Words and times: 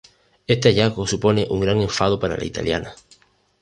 Este 0.53 0.69
hallazgo 0.69 1.05
supone 1.05 1.45
un 1.55 1.59
gran 1.59 1.79
enfado 1.79 2.19
para 2.19 2.35
la 2.35 2.43
italiana. 2.43 2.95